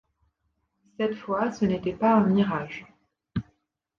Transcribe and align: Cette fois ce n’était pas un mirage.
Cette 0.97 1.13
fois 1.13 1.51
ce 1.51 1.63
n’était 1.63 1.93
pas 1.93 2.15
un 2.15 2.25
mirage. 2.25 2.87